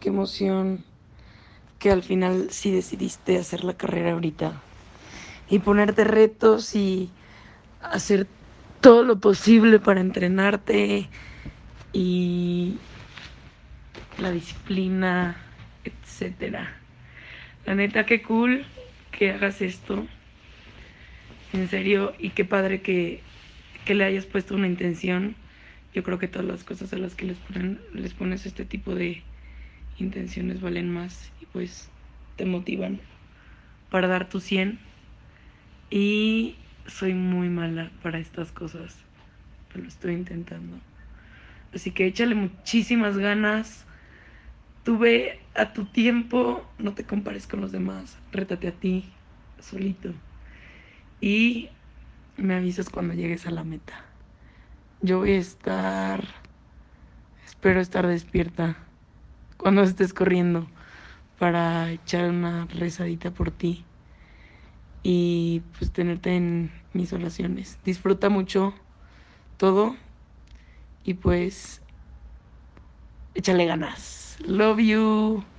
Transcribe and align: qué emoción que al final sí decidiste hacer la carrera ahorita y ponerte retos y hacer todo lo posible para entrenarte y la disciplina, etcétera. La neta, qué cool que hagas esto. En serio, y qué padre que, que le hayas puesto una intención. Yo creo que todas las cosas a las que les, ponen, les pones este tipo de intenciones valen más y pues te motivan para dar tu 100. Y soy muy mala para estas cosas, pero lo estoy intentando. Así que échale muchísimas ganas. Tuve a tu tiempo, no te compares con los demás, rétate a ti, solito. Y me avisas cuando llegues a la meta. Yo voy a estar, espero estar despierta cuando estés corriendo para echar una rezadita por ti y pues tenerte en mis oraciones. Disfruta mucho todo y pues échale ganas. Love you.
qué 0.00 0.08
emoción 0.08 0.84
que 1.78 1.90
al 1.90 2.02
final 2.02 2.48
sí 2.50 2.70
decidiste 2.70 3.38
hacer 3.38 3.64
la 3.64 3.74
carrera 3.74 4.12
ahorita 4.12 4.60
y 5.48 5.58
ponerte 5.58 6.04
retos 6.04 6.74
y 6.74 7.10
hacer 7.82 8.26
todo 8.80 9.02
lo 9.02 9.18
posible 9.18 9.78
para 9.78 10.00
entrenarte 10.00 11.08
y 11.92 12.76
la 14.18 14.30
disciplina, 14.30 15.36
etcétera. 15.84 16.76
La 17.66 17.74
neta, 17.74 18.06
qué 18.06 18.22
cool 18.22 18.64
que 19.10 19.30
hagas 19.30 19.60
esto. 19.62 20.06
En 21.52 21.68
serio, 21.68 22.14
y 22.18 22.30
qué 22.30 22.44
padre 22.44 22.82
que, 22.82 23.20
que 23.84 23.94
le 23.94 24.04
hayas 24.04 24.26
puesto 24.26 24.54
una 24.54 24.66
intención. 24.66 25.36
Yo 25.94 26.02
creo 26.02 26.18
que 26.18 26.28
todas 26.28 26.46
las 26.46 26.64
cosas 26.64 26.92
a 26.92 26.98
las 26.98 27.14
que 27.14 27.26
les, 27.26 27.38
ponen, 27.38 27.80
les 27.92 28.12
pones 28.12 28.46
este 28.46 28.64
tipo 28.64 28.94
de 28.94 29.22
intenciones 29.98 30.60
valen 30.60 30.90
más 30.90 31.30
y 31.40 31.46
pues 31.46 31.88
te 32.36 32.44
motivan 32.44 33.00
para 33.90 34.08
dar 34.08 34.28
tu 34.28 34.40
100. 34.40 34.78
Y 35.90 36.56
soy 36.86 37.14
muy 37.14 37.48
mala 37.48 37.90
para 38.02 38.18
estas 38.18 38.50
cosas, 38.50 38.96
pero 39.68 39.82
lo 39.82 39.88
estoy 39.88 40.14
intentando. 40.14 40.78
Así 41.72 41.90
que 41.90 42.06
échale 42.06 42.34
muchísimas 42.34 43.18
ganas. 43.18 43.84
Tuve 44.82 45.40
a 45.54 45.72
tu 45.72 45.86
tiempo, 45.86 46.64
no 46.78 46.94
te 46.94 47.04
compares 47.04 47.46
con 47.46 47.60
los 47.60 47.72
demás, 47.72 48.18
rétate 48.32 48.68
a 48.68 48.72
ti, 48.72 49.04
solito. 49.60 50.12
Y 51.20 51.70
me 52.36 52.54
avisas 52.54 52.90
cuando 52.90 53.14
llegues 53.14 53.46
a 53.46 53.50
la 53.50 53.64
meta. 53.64 54.04
Yo 55.00 55.20
voy 55.20 55.32
a 55.32 55.38
estar, 55.38 56.24
espero 57.46 57.80
estar 57.80 58.06
despierta 58.06 58.76
cuando 59.64 59.82
estés 59.82 60.12
corriendo 60.12 60.68
para 61.38 61.90
echar 61.90 62.28
una 62.28 62.66
rezadita 62.66 63.30
por 63.32 63.50
ti 63.50 63.86
y 65.02 65.60
pues 65.78 65.90
tenerte 65.90 66.36
en 66.36 66.70
mis 66.92 67.14
oraciones. 67.14 67.78
Disfruta 67.82 68.28
mucho 68.28 68.74
todo 69.56 69.96
y 71.04 71.14
pues 71.14 71.82
échale 73.34 73.66
ganas. 73.66 74.36
Love 74.46 74.80
you. 74.80 75.53